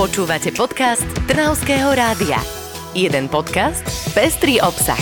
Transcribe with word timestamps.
Počúvate 0.00 0.48
podcast 0.56 1.04
Trnavského 1.28 1.92
rádia. 1.92 2.40
Jeden 2.96 3.28
podcast, 3.28 3.84
pestrý 4.16 4.56
obsah. 4.56 4.96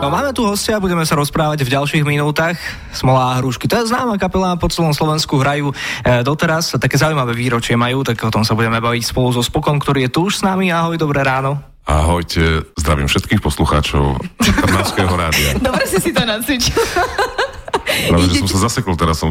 No 0.00 0.08
máme 0.08 0.32
tu 0.32 0.48
hostia, 0.48 0.80
budeme 0.80 1.04
sa 1.04 1.12
rozprávať 1.12 1.60
v 1.60 1.76
ďalších 1.76 2.08
minútach. 2.08 2.56
Smola 2.88 3.36
a 3.36 3.44
hrušky, 3.44 3.68
to 3.68 3.84
je 3.84 3.92
známa 3.92 4.16
kapela, 4.16 4.56
po 4.56 4.72
celom 4.72 4.96
Slovensku 4.96 5.36
hrajú 5.36 5.76
e, 5.76 6.24
doteraz. 6.24 6.72
Také 6.80 6.96
zaujímavé 6.96 7.36
výročie 7.36 7.76
majú, 7.76 8.00
tak 8.00 8.16
o 8.24 8.32
tom 8.32 8.48
sa 8.48 8.56
budeme 8.56 8.80
baviť 8.80 9.12
spolu 9.12 9.36
so 9.36 9.44
Spokom, 9.44 9.76
ktorý 9.76 10.08
je 10.08 10.10
tu 10.16 10.32
už 10.32 10.40
s 10.40 10.42
nami. 10.48 10.72
Ahoj, 10.72 10.96
dobré 10.96 11.20
ráno. 11.20 11.60
Ahojte, 11.84 12.64
zdravím 12.80 13.12
všetkých 13.12 13.44
poslucháčov 13.44 14.24
Trnavského 14.40 15.12
rádia. 15.20 15.60
Dobre 15.60 15.84
si 15.84 16.00
si 16.00 16.16
to 16.16 16.24
nacvičil. 16.24 16.80
Práve, 18.10 18.24
že 18.30 18.42
som 18.42 18.48
sa 18.50 18.58
zasekol 18.68 18.98
teraz, 18.98 19.22
som, 19.22 19.30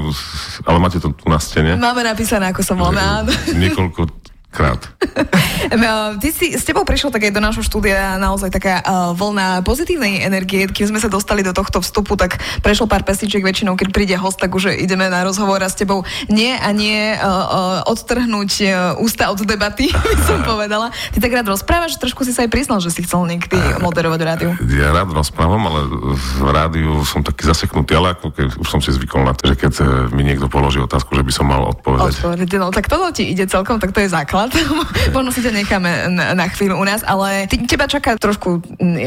ale 0.63 0.77
máte 0.79 0.97
to 0.97 1.11
tu 1.11 1.25
na 1.27 1.37
stene. 1.37 1.75
Máme 1.75 2.03
napísané, 2.03 2.49
ako 2.51 2.61
som 2.63 2.77
volá. 2.79 3.27
Niekoľko 3.51 4.22
krát. 4.53 4.81
No, 5.73 6.19
ty 6.19 6.29
si, 6.29 6.53
s 6.53 6.67
tebou 6.67 6.83
prišiel 6.83 7.07
tak 7.07 7.23
aj 7.23 7.33
do 7.33 7.39
nášho 7.39 7.63
štúdia 7.63 8.19
naozaj 8.19 8.51
taká 8.51 8.83
uh, 8.83 9.15
vlna 9.15 9.63
pozitívnej 9.63 10.21
energie. 10.21 10.67
Keď 10.67 10.91
sme 10.91 10.99
sa 10.99 11.07
dostali 11.07 11.39
do 11.39 11.55
tohto 11.55 11.79
vstupu, 11.79 12.19
tak 12.19 12.35
prešlo 12.59 12.85
pár 12.85 13.07
pesničiek 13.07 13.39
väčšinou, 13.39 13.79
keď 13.79 13.87
príde 13.95 14.15
host, 14.19 14.43
tak 14.43 14.51
už 14.51 14.75
ideme 14.75 15.07
na 15.07 15.23
rozhovor 15.23 15.63
a 15.63 15.71
s 15.71 15.79
tebou 15.79 16.03
nie 16.27 16.51
a 16.51 16.69
nie 16.75 17.15
uh, 17.15 17.23
uh, 17.23 17.89
odtrhnúť 17.89 18.51
uh, 18.67 19.01
ústa 19.01 19.31
od 19.31 19.39
debaty, 19.39 19.87
by 20.19 20.23
som 20.27 20.43
povedala. 20.51 20.91
Ty 21.15 21.17
tak 21.23 21.31
rád 21.31 21.47
rozprávaš, 21.47 21.95
trošku 21.95 22.27
si 22.27 22.35
sa 22.35 22.43
aj 22.43 22.51
priznal, 22.51 22.83
že 22.83 22.91
si 22.91 23.07
chcel 23.07 23.23
niekedy 23.23 23.55
moderovať 23.79 24.19
rádiu. 24.19 24.51
Ja 24.67 24.91
rád 24.91 25.15
rozprávam, 25.15 25.63
ale 25.63 25.79
v 26.11 26.49
rádiu 26.51 27.07
som 27.07 27.23
taký 27.23 27.47
zaseknutý, 27.47 27.95
ale 27.95 28.19
ako 28.19 28.35
keď 28.35 28.47
už 28.59 28.67
som 28.67 28.83
si 28.83 28.91
zvykol 28.91 29.23
na 29.23 29.31
to, 29.31 29.47
že 29.47 29.55
keď 29.55 29.73
mi 30.11 30.27
niekto 30.27 30.51
položí 30.51 30.83
otázku, 30.83 31.15
že 31.15 31.23
by 31.23 31.31
som 31.31 31.47
mal 31.47 31.63
odpovedať. 31.71 32.19
Odpovedať, 32.19 32.49
no 32.59 32.67
tak 32.69 32.91
toto 32.91 33.15
ti 33.15 33.31
ide 33.31 33.47
celkom, 33.47 33.79
tak 33.79 33.95
to 33.95 34.03
je 34.03 34.11
základ. 34.11 34.42
Možno 35.15 35.29
si 35.31 35.39
ťa 35.45 35.51
necháme 35.53 35.91
na, 36.11 36.33
na 36.33 36.45
chvíľu 36.49 36.79
u 36.79 36.85
nás, 36.85 37.05
ale 37.05 37.45
ty, 37.47 37.61
teba 37.63 37.85
čaká 37.85 38.17
trošku 38.17 38.63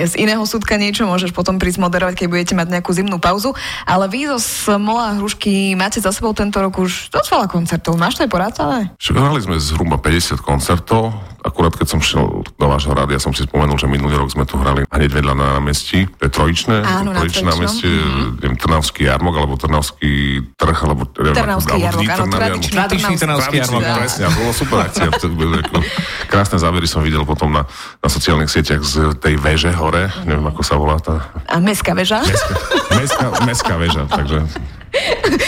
z 0.06 0.12
iného 0.16 0.40
súdka 0.46 0.78
niečo, 0.78 1.04
môžeš 1.08 1.34
potom 1.34 1.58
prísť 1.60 1.82
moderovať, 1.82 2.14
keď 2.24 2.26
budete 2.30 2.54
mať 2.54 2.68
nejakú 2.72 2.90
zimnú 2.94 3.18
pauzu, 3.20 3.52
ale 3.84 4.06
vy 4.08 4.30
zo 4.36 4.38
Smola 4.38 5.18
Hrušky 5.18 5.74
máte 5.74 5.98
za 5.98 6.14
sebou 6.14 6.32
tento 6.32 6.60
rok 6.62 6.78
už 6.78 7.10
dosť 7.10 7.28
veľa 7.32 7.46
koncertov. 7.50 7.98
Máš 7.98 8.20
to 8.20 8.24
aj 8.24 8.30
porátané? 8.30 8.78
Hrali 9.00 9.40
sme 9.40 9.56
zhruba 9.58 9.96
50 9.98 10.38
koncertov, 10.44 11.10
akurát 11.46 11.72
keď 11.72 11.86
som 11.86 12.00
šiel 12.02 12.42
do 12.42 12.66
vášho 12.66 12.90
rádia, 12.92 13.22
som 13.22 13.30
si 13.30 13.46
spomenul, 13.46 13.78
že 13.78 13.86
minulý 13.86 14.18
rok 14.18 14.28
sme 14.34 14.42
tu 14.42 14.58
hrali 14.58 14.82
hneď 14.90 15.10
vedľa 15.14 15.34
na 15.38 15.46
námestí, 15.56 16.10
to 16.18 16.26
je 16.26 16.32
trojičné, 16.34 16.76
Áno, 16.82 17.14
na 17.14 17.22
trojičné 17.22 17.46
Trojičnom. 17.46 17.52
námestie, 17.54 17.92
mm-hmm. 17.94 18.28
neviem, 18.42 18.56
Trnavský 18.58 19.02
jarmok, 19.06 19.34
alebo 19.38 19.54
Trnavský 19.54 20.12
trh, 20.58 20.78
alebo... 20.82 21.02
neviem, 21.16 21.36
Trnavský 21.38 21.78
jarmok, 21.78 22.06
áno, 22.10 22.24
tradičný. 22.28 22.74
Tradičný 22.74 23.14
trnavský 23.16 23.56
Tradičný, 23.56 23.78
jarmok. 23.78 23.98
presne, 24.02 24.22
a 24.26 24.30
to 25.26 25.34
bolo 25.34 25.56
ako, 25.56 25.78
krásne 26.26 26.56
zábery 26.56 26.84
som 26.84 27.00
videl 27.00 27.22
potom 27.22 27.50
na, 27.50 27.66
na 27.98 28.08
sociálnych 28.08 28.48
sieťach 28.48 28.80
z 28.80 28.94
tej 29.16 29.34
veže 29.36 29.70
hore, 29.70 30.06
neviem, 30.22 30.46
ako 30.46 30.62
sa 30.62 30.74
volá 30.74 30.96
tá... 30.96 31.28
A 31.46 31.58
Mestská 31.58 31.92
väža? 31.92 32.22
Mestská, 32.92 33.26
mestská 33.42 33.74
väža, 33.76 34.06
takže... 34.06 34.40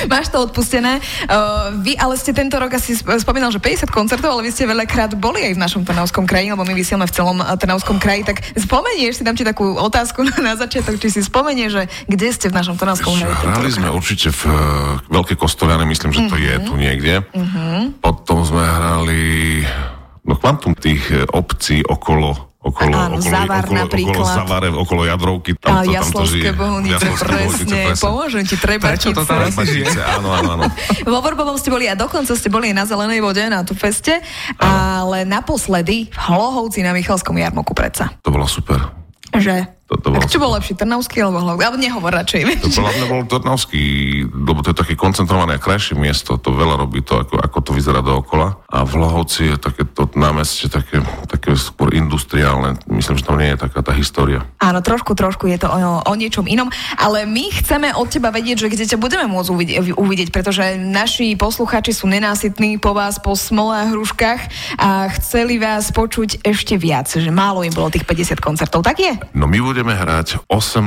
Máš 0.06 0.28
to 0.28 0.44
odpustené. 0.44 1.00
Uh, 1.24 1.72
vy 1.80 1.96
ale 1.96 2.14
ste 2.14 2.36
tento 2.36 2.52
rok 2.54 2.68
asi 2.70 2.92
sp- 2.92 3.16
spomínal, 3.16 3.48
že 3.48 3.56
50 3.56 3.88
koncertov, 3.88 4.28
ale 4.30 4.44
vy 4.44 4.52
ste 4.52 4.68
veľakrát 4.68 5.16
boli 5.16 5.40
aj 5.40 5.56
v 5.56 5.62
našom 5.62 5.82
Trnavskom 5.82 6.28
kraji, 6.28 6.52
lebo 6.52 6.62
my 6.62 6.74
vysielame 6.74 7.08
v 7.08 7.14
celom 7.14 7.38
uh, 7.38 7.56
Trnavskom 7.56 7.96
kraji, 7.96 8.28
tak 8.28 8.44
spomenieš, 8.52 9.14
si 9.14 9.24
dám 9.24 9.32
ti 9.32 9.48
takú 9.48 9.72
otázku 9.72 10.20
na, 10.44 10.52
začiatok, 10.52 11.00
či 11.00 11.08
si 11.08 11.20
spomenieš, 11.22 11.70
že 11.72 11.82
kde 12.04 12.28
ste 12.28 12.46
v 12.52 12.60
našom 12.60 12.76
Trnavskom 12.76 13.16
kraji? 13.16 13.48
Hrali 13.48 13.70
sme 13.72 13.88
určite 13.88 14.28
v 14.30 14.42
uh, 14.44 14.54
Veľké 15.08 15.32
Kostoliane, 15.34 15.86
myslím, 15.86 16.12
že 16.12 16.28
to 16.28 16.36
je 16.36 16.52
Mhm. 16.52 16.64
tu 16.64 16.72
niekde. 16.74 17.14
Potom 17.98 18.44
sme 18.44 18.62
hrali 18.62 19.22
no 20.24 20.34
kvantum 20.36 20.76
tých 20.76 21.02
eh, 21.10 21.24
obcí 21.24 21.80
okolo 21.82 22.48
okolo, 22.58 22.90
Áno, 22.92 23.16
okolo, 23.16 23.30
Zavar 23.32 23.64
okolo, 23.64 23.64
okolo 23.64 23.78
napríklad. 23.80 24.34
Zavare, 24.34 24.68
okolo 24.68 25.00
Jadrovky. 25.06 25.50
A 25.54 25.58
Tam, 25.62 25.70
tam 25.72 25.84
to 25.86 25.92
Jaslovské 25.94 26.50
žije. 26.50 26.52
bohunice, 26.52 27.06
presne, 27.22 27.80
pomôžem 27.96 28.42
ti, 28.44 28.54
treba 28.58 28.84
Prečo 28.92 29.08
to 29.14 29.22
tam 29.24 29.46
Trebačice, 29.48 30.00
áno, 30.04 30.28
áno, 30.34 30.50
áno. 30.58 30.64
Vo 31.08 31.18
Vorbovom 31.22 31.56
ste 31.56 31.70
boli 31.72 31.86
a 31.88 31.94
dokonca 31.94 32.34
ste 32.34 32.48
boli 32.50 32.74
na 32.74 32.84
Zelenej 32.84 33.22
vode, 33.22 33.40
na 33.46 33.62
tú 33.64 33.72
feste, 33.72 34.20
ale 34.58 35.24
naposledy 35.24 36.10
v 36.10 36.18
Hlohovci 36.18 36.82
na 36.84 36.92
Michalskom 36.92 37.38
jarmoku 37.38 37.72
predsa. 37.72 38.12
To 38.26 38.34
bolo 38.34 38.44
super. 38.44 38.90
Že? 39.32 39.77
To, 39.88 39.96
to 39.96 40.12
bolo 40.12 40.20
Tak 40.20 40.28
čo 40.28 40.36
bol 40.36 40.52
lepší, 40.52 40.76
Trnavský 40.76 41.24
alebo 41.24 41.40
Hlohovci? 41.40 41.64
Alebo 41.64 41.80
nehovor 41.80 42.12
radšej, 42.12 42.40
vieš. 42.44 42.60
To 42.76 42.84
mňa 42.84 43.06
bol 43.08 43.24
Trnavský, 43.24 43.82
lebo 44.28 44.60
to 44.60 44.76
je 44.76 44.76
také 44.76 44.94
koncentrované 45.00 45.56
a 45.56 45.60
krajšie 45.60 45.96
miesto, 45.96 46.36
to 46.36 46.52
veľa 46.52 46.76
robí 46.76 47.00
to, 47.00 47.24
ako, 47.24 47.40
ako 47.40 47.58
to 47.64 47.70
vyzerá 47.72 48.04
dookola. 48.04 48.60
A 48.68 48.84
v 48.84 49.00
Lohovci 49.00 49.48
je 49.48 49.56
také 49.56 49.88
to 49.88 50.04
námestie 50.12 50.68
také, 50.68 51.00
také 51.24 51.56
skôr 51.56 51.96
industriálne, 51.96 52.76
myslím, 52.92 53.16
že 53.16 53.24
tam 53.24 53.40
nie 53.40 53.48
je 53.56 53.64
taká 53.64 53.80
tá 53.80 53.96
história. 53.96 54.44
Áno, 54.60 54.84
trošku, 54.84 55.16
trošku 55.16 55.48
je 55.48 55.56
to 55.56 55.72
o, 55.72 56.04
o 56.04 56.12
niečom 56.12 56.44
inom, 56.44 56.68
ale 57.00 57.24
my 57.24 57.48
chceme 57.48 57.88
od 57.96 58.12
teba 58.12 58.28
vedieť, 58.28 58.68
že 58.68 58.68
kde 58.68 58.84
ťa 58.92 58.98
budeme 59.00 59.24
môcť 59.24 59.48
uvidieť, 59.48 59.76
uvidieť 59.96 60.28
pretože 60.28 60.76
naši 60.76 61.32
poslucháči 61.32 61.96
sú 61.96 62.04
nenásytní 62.12 62.76
po 62.76 62.92
vás, 62.92 63.16
po 63.16 63.32
smole 63.32 63.72
a 63.72 63.88
hruškách 63.88 64.40
a 64.76 65.08
chceli 65.16 65.56
vás 65.56 65.88
počuť 65.96 66.44
ešte 66.44 66.76
viac, 66.76 67.08
že 67.08 67.32
málo 67.32 67.64
im 67.64 67.72
bolo 67.72 67.88
tých 67.88 68.04
50 68.04 68.36
koncertov, 68.36 68.84
tak 68.84 69.00
je? 69.00 69.16
No 69.32 69.48
my 69.48 69.56
budeme 69.64 69.77
hrať 69.86 70.48
18. 70.50 70.82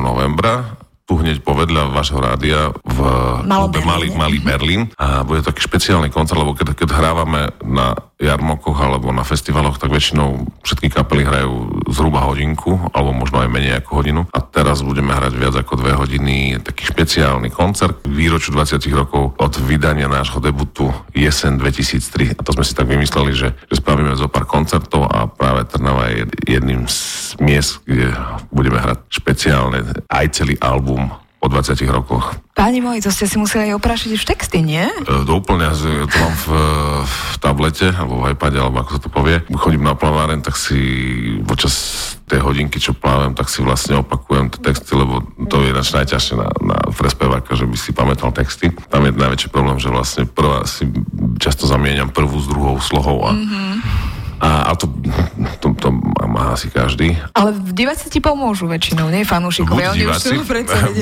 novembra 0.00 0.80
tu 1.02 1.18
hneď 1.18 1.42
povedľa 1.42 1.92
vášho 1.92 2.16
rádia 2.22 2.72
v 2.86 2.98
klube 3.44 3.84
Malý. 3.84 4.08
Malý 4.14 4.38
Berlín 4.40 4.88
a 4.96 5.26
bude 5.26 5.42
taký 5.42 5.60
špeciálny 5.66 6.08
koncert, 6.08 6.38
lebo 6.38 6.54
keď, 6.54 6.72
keď 6.72 6.88
hrávame 6.94 7.52
na 7.66 7.92
jarmokoch 8.22 8.78
alebo 8.78 9.10
na 9.10 9.26
festivaloch, 9.26 9.76
tak 9.82 9.90
väčšinou 9.90 10.46
všetky 10.62 10.88
kapely 10.94 11.26
hrajú 11.26 11.81
zhruba 11.92 12.24
hodinku, 12.26 12.90
alebo 12.90 13.12
možno 13.12 13.44
aj 13.44 13.48
menej 13.52 13.78
ako 13.84 13.90
hodinu. 14.02 14.20
A 14.32 14.40
teraz 14.40 14.80
budeme 14.80 15.12
hrať 15.12 15.32
viac 15.36 15.54
ako 15.54 15.78
dve 15.78 15.92
hodiny, 15.94 16.58
taký 16.64 16.88
špeciálny 16.88 17.52
koncert 17.52 18.02
k 18.02 18.10
výročiu 18.10 18.56
20 18.56 18.82
rokov 18.96 19.36
od 19.36 19.52
vydania 19.62 20.08
nášho 20.08 20.40
debutu 20.40 20.90
Jesen 21.12 21.60
2003. 21.60 22.36
A 22.36 22.40
to 22.42 22.56
sme 22.56 22.64
si 22.64 22.72
tak 22.72 22.88
vymysleli, 22.88 23.32
že, 23.36 23.54
že 23.68 23.76
spravíme 23.78 24.16
zo 24.16 24.26
pár 24.32 24.48
koncertov 24.48 25.06
a 25.06 25.28
práve 25.28 25.68
Trnava 25.68 26.10
je 26.10 26.26
jedným 26.48 26.88
z 26.88 27.36
miest, 27.38 27.84
kde 27.84 28.10
budeme 28.48 28.80
hrať 28.80 28.98
špeciálne 29.12 30.02
aj 30.08 30.26
celý 30.32 30.56
album 30.58 31.21
po 31.42 31.50
20 31.50 31.74
rokoch. 31.90 32.38
Páni 32.54 32.78
moji, 32.78 33.02
to 33.02 33.10
ste 33.10 33.26
si 33.26 33.34
museli 33.34 33.74
aj 33.74 33.82
oprášiť 33.82 34.14
už 34.14 34.22
texty, 34.22 34.62
nie? 34.62 34.86
E, 34.86 35.26
Do 35.26 35.42
úplne, 35.42 35.74
že 35.74 36.06
to 36.06 36.16
mám 36.22 36.34
v, 36.38 36.48
v 37.02 37.16
tablete, 37.42 37.90
alebo 37.90 38.22
v 38.22 38.38
iPade, 38.38 38.62
alebo 38.62 38.86
ako 38.86 38.90
sa 38.94 39.00
to 39.02 39.10
povie. 39.10 39.42
Chodím 39.50 39.82
na 39.82 39.98
plaváren, 39.98 40.38
tak 40.38 40.54
si 40.54 40.78
počas 41.42 41.74
tej 42.30 42.38
hodinky, 42.46 42.78
čo 42.78 42.94
plávam, 42.94 43.34
tak 43.34 43.50
si 43.50 43.58
vlastne 43.58 43.98
opakujem 43.98 44.54
tie 44.54 44.70
texty, 44.70 44.94
lebo 44.94 45.26
to 45.50 45.66
je 45.66 45.74
ináč 45.74 45.90
najťažšie 45.90 46.34
na, 46.38 46.48
na 46.62 46.78
prespeváka, 46.94 47.58
že 47.58 47.66
by 47.66 47.74
si 47.74 47.90
pamätal 47.90 48.30
texty. 48.30 48.70
Tam 48.86 49.02
je 49.02 49.10
najväčší 49.10 49.50
problém, 49.50 49.82
že 49.82 49.90
vlastne 49.90 50.30
prvá 50.30 50.62
si 50.64 50.86
často 51.42 51.66
zamieňam 51.66 52.14
prvú 52.14 52.38
s 52.38 52.46
druhou 52.46 52.78
slohou 52.78 53.18
a, 53.26 53.34
a, 54.42 54.68
a 54.68 54.72
to, 54.74 54.90
to, 55.62 55.70
to 55.78 55.88
má 56.26 56.58
asi 56.58 56.66
každý. 56.66 57.14
Ale 57.30 57.54
diváci 57.54 58.10
ti 58.10 58.18
pomôžu 58.18 58.66
väčšinou, 58.66 59.06
nie 59.06 59.22
fanúšikovia, 59.22 59.94
Buď 59.94 59.94
oni 59.94 60.02
diváci, 60.02 60.34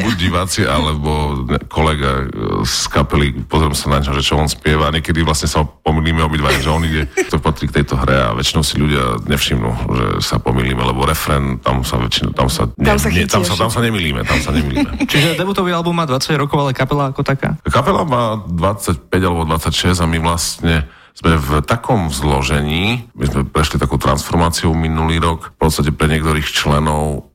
buď 0.05 0.17
diváci, 0.21 0.61
alebo 0.69 1.41
kolega 1.73 2.29
e, 2.29 2.69
z 2.69 2.93
kapely, 2.93 3.33
pozriem 3.49 3.73
sa 3.73 3.97
na 3.97 4.05
ňo, 4.05 4.13
že 4.13 4.21
čo 4.21 4.37
on 4.37 4.45
spieva, 4.45 4.93
a 4.93 4.95
niekedy 4.95 5.25
vlastne 5.25 5.49
sa 5.49 5.65
pomýlime 5.65 6.21
obidva, 6.21 6.53
že 6.53 6.69
on 6.69 6.85
ide, 6.85 7.09
to 7.33 7.41
patrí 7.41 7.65
k 7.73 7.81
tejto 7.81 7.97
hre 7.97 8.29
a 8.29 8.37
väčšinou 8.37 8.61
si 8.61 8.77
ľudia 8.77 9.25
nevšimnú, 9.25 9.71
že 9.89 10.07
sa 10.21 10.37
pomýlime, 10.37 10.85
lebo 10.85 11.09
refren, 11.09 11.57
tam 11.65 11.81
sa 11.81 11.97
väčšinou, 11.97 12.37
tam 12.37 12.53
sa, 12.53 12.69
Tam 12.77 13.01
sa 13.01 13.09
ne, 13.09 13.25
tam, 13.25 13.41
sa, 13.41 13.57
tam 13.57 13.73
sa 13.73 13.81
nemýlime, 13.81 14.21
tam 14.29 14.37
sa 14.45 14.53
nemýlime. 14.53 15.01
Čiže 15.11 15.41
debutový 15.41 15.73
album 15.73 15.97
má 15.97 16.05
20 16.05 16.37
rokov, 16.37 16.61
ale 16.61 16.77
kapela 16.77 17.09
ako 17.09 17.25
taká. 17.25 17.57
Kapela 17.65 18.05
má 18.05 18.37
25 18.53 19.09
alebo 19.17 19.49
26 19.49 19.97
a 19.97 20.05
my 20.05 20.19
vlastne 20.21 21.00
sme 21.21 21.37
v 21.37 21.51
takom 21.61 22.09
zložení, 22.09 23.05
my 23.13 23.25
sme 23.29 23.43
prešli 23.45 23.77
takú 23.77 24.01
transformáciu 24.01 24.73
minulý 24.73 25.21
rok, 25.21 25.53
v 25.53 25.59
podstate 25.61 25.93
pre 25.93 26.09
niektorých 26.09 26.49
členov 26.49 27.29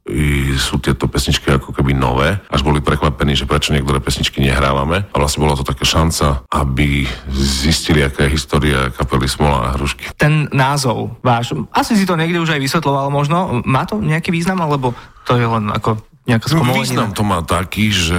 sú 0.57 0.77
tieto 0.81 1.09
pesničky 1.09 1.49
ako 1.49 1.73
keby 1.73 1.93
nové, 1.93 2.37
až 2.49 2.61
boli 2.61 2.77
prekvapení, 2.81 3.33
že 3.33 3.49
prečo 3.49 3.73
niektoré 3.73 3.97
pesničky 3.97 4.37
nehrávame. 4.37 5.09
A 5.09 5.15
vlastne 5.17 5.41
bola 5.41 5.57
to 5.57 5.65
taká 5.65 5.81
šanca, 5.81 6.45
aby 6.49 7.09
zistili, 7.33 8.05
aká 8.05 8.29
je 8.29 8.37
história 8.37 8.93
kapely 8.93 9.25
Smola 9.25 9.69
a 9.69 9.73
Hrušky. 9.73 10.13
Ten 10.17 10.45
názov 10.53 11.17
váš, 11.25 11.57
asi 11.73 11.97
si 11.97 12.05
to 12.05 12.17
niekde 12.17 12.37
už 12.37 12.53
aj 12.53 12.61
vysvetloval 12.61 13.09
možno, 13.09 13.65
má 13.65 13.85
to 13.89 13.97
nejaký 13.97 14.29
význam, 14.29 14.61
alebo 14.61 14.93
to 15.25 15.37
je 15.37 15.45
len 15.45 15.73
ako 15.73 15.97
nejaká 16.25 16.49
No, 16.51 16.61
spomolenina? 16.61 16.81
význam 16.81 17.09
to 17.13 17.23
má 17.23 17.39
taký, 17.45 17.93
že 17.93 18.17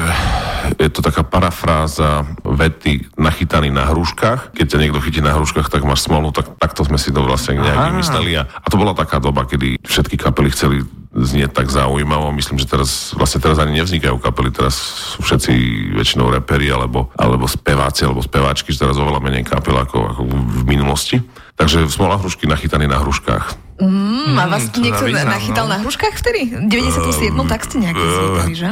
je 0.79 0.91
to 0.91 1.03
taká 1.03 1.23
parafráza 1.23 2.27
vety 2.43 3.07
nachytaný 3.19 3.71
na 3.71 3.87
hruškách. 3.91 4.55
Keď 4.55 4.67
ťa 4.67 4.81
niekto 4.83 4.99
chytí 5.03 5.21
na 5.23 5.35
hruškách, 5.35 5.71
tak 5.71 5.83
máš 5.87 6.07
smolu, 6.07 6.31
tak 6.31 6.55
takto 6.59 6.83
sme 6.87 6.99
si 6.99 7.11
to 7.15 7.23
vlastne 7.23 7.59
nejak 7.59 7.95
vymysleli. 7.95 8.33
A, 8.39 8.43
a 8.47 8.67
to 8.67 8.79
bola 8.79 8.95
taká 8.95 9.19
doba, 9.19 9.47
kedy 9.47 9.83
všetky 9.83 10.19
kapely 10.19 10.51
chceli 10.51 10.83
znie 11.17 11.49
tak 11.49 11.73
zaujímavo. 11.73 12.29
Myslím, 12.31 12.61
že 12.61 12.69
teraz, 12.69 13.17
vlastne 13.17 13.41
teraz 13.41 13.57
ani 13.57 13.81
nevznikajú 13.81 14.21
kapely, 14.21 14.53
teraz 14.53 14.77
sú 15.17 15.25
všetci 15.25 15.53
väčšinou 15.97 16.29
reperi 16.29 16.69
alebo, 16.69 17.09
alebo 17.17 17.49
speváci 17.49 18.05
alebo 18.05 18.21
speváčky, 18.21 18.71
že 18.71 18.85
teraz 18.85 19.01
oveľa 19.01 19.25
menej 19.25 19.49
kapel 19.49 19.75
ako, 19.81 19.99
ako 20.13 20.21
v 20.29 20.63
minulosti. 20.69 21.17
Takže 21.57 21.89
smola 21.89 22.21
hrušky 22.21 22.45
nachytaní 22.45 22.85
na 22.85 23.01
hruškách. 23.01 23.66
Mm, 23.77 24.41
a 24.41 24.45
vás 24.49 24.73
mm, 24.73 24.81
niekto 24.81 25.05
význam, 25.05 25.37
nachytal 25.37 25.69
no? 25.69 25.73
na 25.77 25.79
hruškách 25.85 26.17
vtedy? 26.17 26.49
97, 26.73 27.37
uh, 27.37 27.45
tak 27.45 27.61
ste 27.69 27.77
nejaké 27.85 28.01
uh, 28.01 28.49
že? 28.57 28.69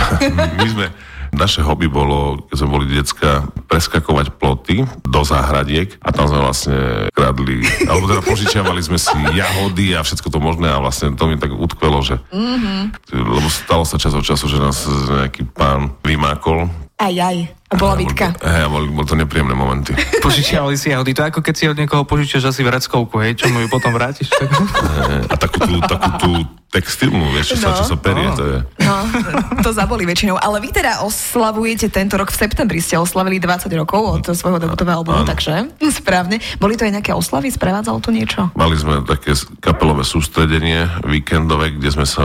My 0.60 0.68
sme, 0.68 0.86
naše 1.34 1.60
hobby 1.66 1.90
bolo, 1.90 2.46
keď 2.48 2.56
sme 2.60 2.68
boli 2.70 2.86
decka, 2.92 3.48
preskakovať 3.66 4.36
ploty 4.38 4.86
do 5.02 5.20
záhradiek 5.26 5.98
a 6.04 6.14
tam 6.14 6.30
sme 6.30 6.40
vlastne 6.44 6.78
kradli, 7.10 7.64
alebo 7.90 8.06
teda 8.06 8.22
požičiavali 8.22 8.80
sme 8.84 8.98
si 9.00 9.16
jahody 9.34 9.98
a 9.98 10.06
všetko 10.06 10.28
to 10.30 10.38
možné 10.38 10.70
a 10.70 10.78
vlastne 10.78 11.16
to 11.18 11.24
mi 11.26 11.40
tak 11.40 11.50
utkvelo, 11.50 12.04
že 12.06 12.22
mm-hmm. 12.30 12.80
lebo 13.16 13.48
stalo 13.50 13.82
sa 13.82 13.98
čas 13.98 14.14
od 14.14 14.22
času, 14.22 14.46
že 14.46 14.58
nás 14.62 14.86
nejaký 15.10 15.48
pán 15.50 15.96
vymákol 16.06 16.70
aj, 16.94 17.14
aj. 17.18 17.36
A 17.68 17.74
bola 17.74 17.98
bitka. 17.98 18.30
Hej, 18.38 18.70
boli, 18.70 18.86
boli 18.86 19.06
to 19.08 19.18
nepríjemné 19.18 19.56
momenty. 19.58 19.98
Požičiavali 20.24 20.78
si 20.78 20.94
jahody. 20.94 21.10
To 21.10 21.26
je 21.26 21.30
ako 21.34 21.40
keď 21.42 21.54
si 21.58 21.64
od 21.66 21.74
niekoho 21.74 22.06
požičiaš 22.06 22.54
asi 22.54 22.62
vreckovku, 22.62 23.18
hej, 23.18 23.34
čo 23.34 23.50
mu 23.50 23.66
ju 23.66 23.68
potom 23.68 23.90
vrátiš. 23.90 24.30
Tak... 24.30 24.46
a 25.32 25.34
takú 25.34 25.58
tú, 25.66 25.74
takú 25.82 26.10
tú 26.22 26.30
textilnú, 26.70 27.34
vieš, 27.34 27.54
čo, 27.54 27.56
no. 27.58 27.62
sa, 27.70 27.78
čo 27.78 27.84
sa 27.86 27.96
perie, 27.98 28.26
no. 28.26 28.34
to 28.34 28.44
je. 28.46 28.58
No, 28.82 28.96
to 29.62 29.70
zaboli 29.70 30.06
väčšinou. 30.06 30.38
Ale 30.38 30.58
vy 30.58 30.74
teda 30.74 31.06
oslavujete 31.06 31.86
tento 31.90 32.14
rok 32.14 32.30
v 32.30 32.38
septembri, 32.46 32.78
ste 32.78 32.98
oslavili 32.98 33.38
20 33.38 33.70
rokov 33.78 34.22
od 34.22 34.24
svojho 34.30 34.58
debutového 34.62 35.02
albumu, 35.02 35.22
takže 35.26 35.70
správne. 35.98 36.38
Boli 36.58 36.78
to 36.78 36.86
aj 36.86 36.94
nejaké 36.98 37.10
oslavy, 37.14 37.50
sprevádzalo 37.50 37.98
to 38.02 38.10
niečo? 38.14 38.50
Mali 38.54 38.74
sme 38.78 39.02
také 39.02 39.34
kapelové 39.58 40.06
sústredenie 40.06 40.86
víkendové, 41.06 41.74
kde 41.74 41.90
sme 41.94 42.06
sa 42.06 42.22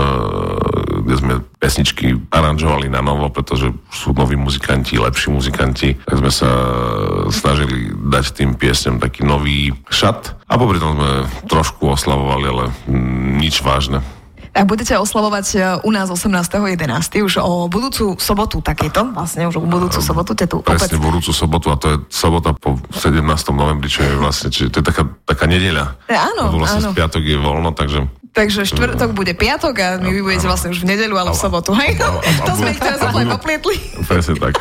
kde 1.10 1.18
sme 1.18 1.36
pesničky 1.58 2.14
aranžovali 2.30 2.86
na 2.86 3.02
novo, 3.02 3.34
pretože 3.34 3.74
sú 3.90 4.14
noví 4.14 4.38
muzikanti, 4.38 5.02
lepší 5.02 5.34
muzikanti, 5.34 5.98
tak 6.06 6.22
sme 6.22 6.30
sa 6.30 6.50
snažili 7.34 7.90
dať 7.90 8.26
tým 8.38 8.54
piesňam 8.54 9.02
taký 9.02 9.26
nový 9.26 9.74
šat 9.90 10.38
a 10.46 10.54
popri 10.62 10.78
tom 10.78 11.02
sme 11.02 11.26
trošku 11.50 11.90
oslavovali, 11.90 12.46
ale 12.46 12.64
nič 13.42 13.66
vážne. 13.66 14.06
Ak 14.50 14.66
budete 14.66 14.98
oslavovať 14.98 15.46
e, 15.54 15.58
u 15.86 15.92
nás 15.94 16.10
18.11. 16.10 16.82
už 17.22 17.38
o 17.38 17.70
budúcu 17.70 18.18
sobotu 18.18 18.66
takéto, 18.66 19.06
vlastne 19.14 19.46
už 19.46 19.62
o 19.62 19.64
budúcu 19.64 20.02
sobotu, 20.02 20.34
tu 20.34 20.66
Presne, 20.66 20.98
opäť... 20.98 21.00
budúcu 21.00 21.32
sobotu 21.32 21.68
a 21.70 21.78
to 21.78 21.86
je 21.94 21.98
sobota 22.10 22.58
po 22.58 22.76
17. 22.92 23.24
novembri, 23.54 23.88
čo 23.88 24.02
je 24.02 24.14
vlastne, 24.18 24.50
čiže 24.50 24.74
to 24.74 24.78
je 24.82 24.86
taká, 24.90 25.06
taká 25.30 25.46
nedeľa. 25.46 26.02
E, 26.10 26.18
áno, 26.18 26.50
Lebo 26.50 26.66
vlastne 26.66 26.90
áno. 26.90 26.98
piatok 26.98 27.24
je 27.24 27.38
voľno, 27.38 27.72
takže 27.78 28.10
Takže 28.30 28.62
štvrtok 28.70 29.18
bude 29.18 29.34
piatok 29.34 29.74
a 29.82 29.88
my 29.98 30.10
vy 30.14 30.22
budete 30.22 30.46
vlastne 30.46 30.70
už 30.70 30.86
v 30.86 30.94
nedeľu, 30.94 31.16
ale 31.18 31.30
v 31.34 31.40
sobotu. 31.40 31.74
Hej? 31.74 31.98
To 32.46 32.52
sme 32.54 32.72
ich 32.72 32.80
teraz 32.80 33.02
úplne 33.02 33.34
poplietli. 33.34 33.76
Presne 34.06 34.38
tak. 34.38 34.54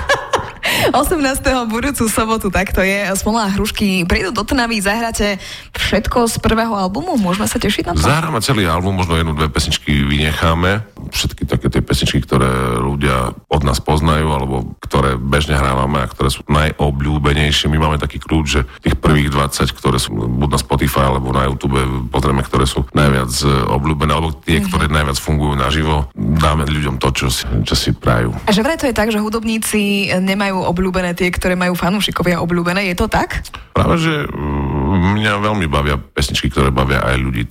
18. 0.95 1.43
budúcu 1.67 2.05
sobotu, 2.07 2.49
tak 2.49 2.71
to 2.71 2.81
je. 2.81 3.11
Smola 3.19 3.51
a 3.51 3.53
hrušky 3.53 4.07
prídu 4.07 4.31
do 4.31 4.47
Trnavy, 4.47 4.79
zahráte 4.79 5.43
všetko 5.75 6.31
z 6.31 6.37
prvého 6.39 6.73
albumu? 6.77 7.19
Môžeme 7.19 7.51
sa 7.51 7.59
tešiť 7.59 7.91
na 7.91 7.93
to? 7.97 8.05
Zahráme 8.05 8.39
celý 8.39 8.71
album, 8.71 8.95
možno 9.03 9.19
jednu, 9.19 9.35
dve 9.35 9.51
pesničky 9.51 10.07
vynecháme. 10.07 10.87
Všetky 11.11 11.43
také 11.49 11.67
tie 11.73 11.83
pesničky, 11.83 12.23
ktoré 12.23 12.79
ľudia 12.79 13.35
od 13.51 13.63
nás 13.67 13.83
poznajú, 13.83 14.29
alebo 14.31 14.79
ktoré 14.79 15.19
bežne 15.19 15.59
hrávame 15.59 16.05
a 16.05 16.11
ktoré 16.11 16.31
sú 16.31 16.47
najobľúbenejšie. 16.47 17.67
My 17.67 17.79
máme 17.83 17.99
taký 17.99 18.23
kľúč, 18.23 18.47
že 18.47 18.61
tých 18.85 18.97
prvých 19.01 19.35
20, 19.35 19.75
ktoré 19.75 19.99
sú 19.99 20.15
buď 20.15 20.49
na 20.55 20.61
Spotify 20.61 21.11
alebo 21.11 21.35
na 21.35 21.49
YouTube, 21.51 21.81
pozrieme, 22.13 22.45
ktoré 22.47 22.69
sú 22.69 22.87
najviac 22.95 23.33
e, 23.43 23.49
obľúbené, 23.73 24.13
alebo 24.15 24.37
tie, 24.37 24.61
mm-hmm. 24.61 24.69
ktoré 24.69 24.85
najviac 24.87 25.19
fungujú 25.19 25.55
naživo, 25.59 25.97
dáme 26.15 26.69
ľuďom 26.69 27.01
to, 27.03 27.09
čo 27.11 27.27
si, 27.33 27.45
čo 27.65 27.75
si 27.75 27.91
prajú. 27.97 28.37
A 28.47 28.51
že 28.53 28.63
vraj 28.63 28.79
to 28.79 28.87
je 28.87 28.95
tak, 28.95 29.09
že 29.09 29.19
hudobníci 29.19 30.13
nemajú 30.21 30.68
obľúbené 30.69 31.17
tie, 31.17 31.33
ktoré 31.33 31.57
majú 31.57 31.73
fanúšikovia 31.75 32.39
obľúbené. 32.45 32.87
Je 32.93 32.97
to 32.97 33.09
tak? 33.09 33.43
Práve, 33.73 33.97
že 33.99 34.29
mm, 34.29 35.19
mňa 35.19 35.33
veľmi 35.41 35.67
bavia 35.67 35.97
pesničky, 35.97 36.53
ktoré 36.53 36.69
bavia 36.69 37.01
aj 37.03 37.17
ľudí. 37.19 37.43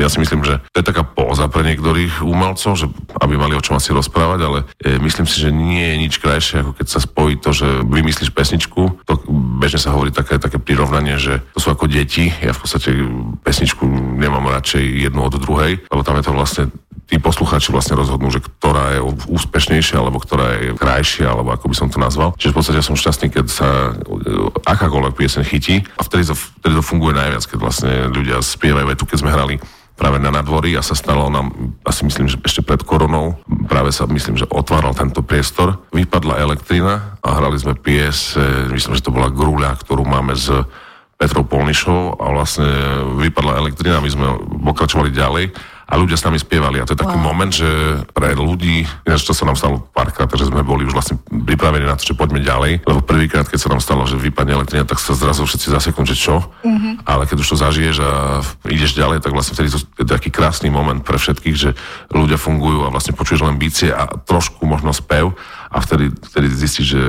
Ja 0.00 0.08
si 0.08 0.18
myslím, 0.18 0.42
že 0.42 0.58
to 0.72 0.80
je 0.80 0.88
taká 0.88 1.04
póza 1.04 1.46
pre 1.52 1.66
niektorých 1.66 2.24
umelcov, 2.24 2.72
že 2.74 2.86
aby 3.20 3.34
mali 3.36 3.54
o 3.54 3.64
čom 3.64 3.76
asi 3.76 3.92
rozprávať, 3.92 4.40
ale 4.42 4.58
e, 4.80 4.96
myslím 5.02 5.26
si, 5.28 5.42
že 5.42 5.50
nie 5.52 5.84
je 5.84 5.96
nič 6.08 6.14
krajšie, 6.18 6.64
ako 6.64 6.72
keď 6.78 6.86
sa 6.88 7.00
spojí 7.02 7.38
to, 7.38 7.52
že 7.52 7.84
vymyslíš 7.84 8.32
pesničku. 8.32 9.04
To 9.06 9.14
bežne 9.60 9.78
sa 9.78 9.94
hovorí 9.94 10.14
také, 10.14 10.40
také 10.40 10.56
prirovnanie, 10.62 11.20
že 11.20 11.42
to 11.54 11.58
sú 11.60 11.68
ako 11.74 11.90
deti. 11.90 12.32
Ja 12.40 12.56
v 12.56 12.62
podstate 12.62 12.90
pesničku 13.44 13.84
nemám 14.18 14.48
radšej 14.48 14.82
jednu 15.10 15.20
od 15.22 15.34
druhej, 15.36 15.82
lebo 15.86 16.02
tam 16.02 16.18
je 16.18 16.24
to 16.24 16.32
vlastne 16.32 16.64
tí 17.12 17.20
poslucháči 17.20 17.76
vlastne 17.76 18.00
rozhodnú, 18.00 18.32
že 18.32 18.40
ktorá 18.40 18.96
je 18.96 19.04
úspešnejšia, 19.28 20.00
alebo 20.00 20.16
ktorá 20.16 20.56
je 20.56 20.72
krajšia, 20.72 21.28
alebo 21.28 21.52
ako 21.52 21.68
by 21.68 21.76
som 21.76 21.92
to 21.92 22.00
nazval. 22.00 22.32
Čiže 22.40 22.56
v 22.56 22.56
podstate 22.56 22.80
som 22.80 22.96
šťastný, 22.96 23.28
keď 23.28 23.44
sa 23.52 23.68
e, 23.68 24.08
akákoľvek 24.64 25.12
piesen 25.12 25.44
chytí 25.44 25.84
a 26.00 26.08
vtedy 26.08 26.24
to, 26.24 26.32
vtedy 26.32 26.72
to 26.72 26.80
funguje 26.80 27.12
najviac, 27.12 27.44
keď 27.44 27.58
vlastne 27.60 27.92
ľudia 28.08 28.40
spievajú. 28.40 28.88
Aj 28.88 28.96
tu, 28.96 29.04
keď 29.04 29.18
sme 29.20 29.28
hrali 29.28 29.60
práve 29.92 30.16
na 30.24 30.32
nadvorí 30.32 30.72
a 30.72 30.80
sa 30.80 30.96
stalo 30.96 31.28
nám, 31.28 31.52
asi 31.84 32.08
myslím, 32.08 32.32
že 32.32 32.40
ešte 32.40 32.64
pred 32.64 32.80
koronou, 32.80 33.36
práve 33.68 33.92
sa 33.92 34.08
myslím, 34.08 34.40
že 34.40 34.48
otváral 34.48 34.96
tento 34.96 35.20
priestor. 35.20 35.84
Vypadla 35.92 36.40
elektrina 36.40 37.20
a 37.20 37.36
hrali 37.36 37.60
sme 37.60 37.76
pies, 37.76 38.40
myslím, 38.72 38.96
že 38.96 39.04
to 39.04 39.12
bola 39.12 39.28
grúľa, 39.28 39.76
ktorú 39.84 40.08
máme 40.08 40.32
z 40.32 40.64
Petrou 41.20 41.44
Polnišou 41.44 42.18
a 42.18 42.26
vlastne 42.34 42.66
vypadla 43.20 43.60
elektrina, 43.60 44.02
my 44.02 44.10
sme 44.10 44.26
pokračovali 44.64 45.12
ďalej 45.12 45.54
a 45.92 45.94
ľudia 46.00 46.16
s 46.16 46.24
nami 46.24 46.40
spievali. 46.40 46.80
A 46.80 46.88
to 46.88 46.96
je 46.96 47.02
taký 47.04 47.20
wow. 47.20 47.28
moment, 47.28 47.52
že 47.52 47.68
pre 48.16 48.32
ľudí, 48.32 48.88
ináč 49.04 49.28
to 49.28 49.36
sa 49.36 49.44
nám 49.44 49.60
stalo 49.60 49.84
párkrát, 49.92 50.24
že 50.32 50.48
sme 50.48 50.64
boli 50.64 50.88
už 50.88 50.96
vlastne 50.96 51.20
pripravení 51.28 51.84
na 51.84 52.00
to, 52.00 52.08
že 52.08 52.16
poďme 52.16 52.40
ďalej. 52.40 52.80
Lebo 52.88 53.04
prvýkrát, 53.04 53.44
keď 53.44 53.60
sa 53.60 53.68
nám 53.68 53.84
stalo, 53.84 54.08
že 54.08 54.16
vypadne 54.16 54.56
elektrina, 54.56 54.88
tak 54.88 54.96
sa 54.96 55.12
zrazu 55.12 55.44
všetci 55.44 55.68
zaseknú, 55.68 56.08
že 56.08 56.16
čo. 56.16 56.40
Mm-hmm. 56.64 57.04
Ale 57.04 57.28
keď 57.28 57.44
už 57.44 57.48
to 57.52 57.56
zažiješ 57.60 57.96
a 58.00 58.40
ideš 58.72 58.96
ďalej, 58.96 59.20
tak 59.20 59.36
vlastne 59.36 59.52
vtedy 59.52 59.68
to 59.68 59.78
je 60.00 60.08
taký 60.08 60.32
krásny 60.32 60.72
moment 60.72 61.04
pre 61.04 61.20
všetkých, 61.20 61.56
že 61.60 61.76
ľudia 62.08 62.40
fungujú 62.40 62.88
a 62.88 62.92
vlastne 62.92 63.12
počuješ 63.12 63.44
len 63.44 63.60
bicie 63.60 63.92
a 63.92 64.08
trošku 64.08 64.64
možno 64.64 64.96
spev 64.96 65.36
a 65.68 65.76
vtedy, 65.76 66.08
vtedy 66.08 66.46
zistíš, 66.52 66.86
že 66.96 67.02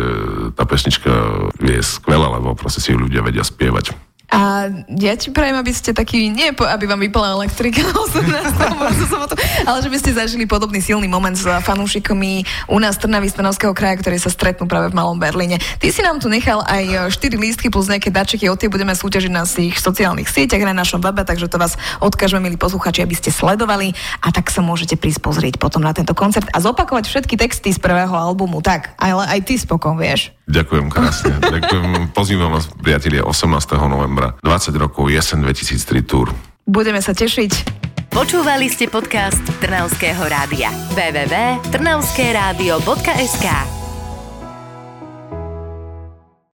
tá 0.60 0.68
pesnička 0.68 1.12
je 1.60 1.80
skvelá, 1.80 2.36
lebo 2.36 2.56
proste 2.56 2.84
si 2.84 2.92
ju 2.92 3.00
ľudia 3.00 3.24
vedia 3.24 3.48
spievať. 3.48 4.13
A 4.34 4.66
ja 4.98 5.14
ti 5.14 5.30
prajem, 5.30 5.54
aby 5.62 5.70
ste 5.70 5.94
taký, 5.94 6.34
nie 6.34 6.50
aby 6.50 6.86
vám 6.90 6.98
vypala 6.98 7.38
elektrika 7.38 7.86
na 7.86 7.94
18. 7.94 9.06
sobotu, 9.06 9.38
ale 9.70 9.78
že 9.78 9.94
by 9.94 9.98
ste 10.02 10.18
zažili 10.18 10.50
podobný 10.50 10.82
silný 10.82 11.06
moment 11.06 11.38
s 11.38 11.46
fanúšikmi 11.46 12.42
u 12.66 12.82
nás 12.82 12.98
Trnavy 12.98 13.30
Stanovského 13.30 13.78
kraja, 13.78 14.02
ktorí 14.02 14.18
sa 14.18 14.34
stretnú 14.34 14.66
práve 14.66 14.90
v 14.90 14.98
Malom 14.98 15.22
Berlíne. 15.22 15.62
Ty 15.78 15.88
si 15.94 16.02
nám 16.02 16.18
tu 16.18 16.34
nechal 16.34 16.66
aj 16.66 17.14
4 17.14 17.38
lístky 17.38 17.70
plus 17.70 17.86
nejaké 17.86 18.10
dačeky, 18.10 18.50
o 18.50 18.58
tie 18.58 18.74
budeme 18.74 18.98
súťažiť 18.98 19.30
na 19.30 19.46
svojich 19.46 19.78
sociálnych 19.78 20.26
sieťach, 20.26 20.66
na 20.66 20.74
našom 20.74 20.98
webe, 20.98 21.22
takže 21.22 21.46
to 21.46 21.62
vás 21.62 21.78
odkážeme, 22.02 22.42
milí 22.42 22.58
posluchači, 22.58 23.06
aby 23.06 23.14
ste 23.14 23.30
sledovali 23.30 23.94
a 24.26 24.34
tak 24.34 24.50
sa 24.50 24.66
môžete 24.66 24.98
prísť 24.98 25.22
pozrieť 25.22 25.56
potom 25.62 25.86
na 25.86 25.94
tento 25.94 26.18
koncert 26.18 26.50
a 26.50 26.58
zopakovať 26.58 27.06
všetky 27.06 27.38
texty 27.38 27.70
z 27.70 27.78
prvého 27.78 28.18
albumu. 28.18 28.66
Tak, 28.66 28.98
ale 28.98 29.30
aj 29.30 29.46
ty 29.46 29.62
spokon, 29.62 29.94
vieš. 30.02 30.34
Ďakujem 30.48 30.90
krásne. 30.92 31.40
Ďakujem. 31.56 32.08
Pozývam 32.12 32.52
vás, 32.54 32.68
priatelia, 32.80 33.24
18. 33.24 33.48
novembra, 33.88 34.34
20 34.44 34.76
rokov, 34.76 35.10
jesen 35.10 35.42
2003 35.42 36.02
Tour. 36.04 36.34
Budeme 36.64 37.02
sa 37.04 37.14
tešiť. 37.16 37.84
Počúvali 38.14 38.70
ste 38.70 38.88
podcast 38.94 39.42
Trnavského 39.58 40.30
rádia. 40.30 40.70
www.trnavskeradio.sk 40.94 43.73